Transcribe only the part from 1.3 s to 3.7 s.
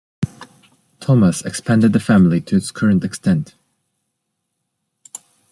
expanded the family to its current extent.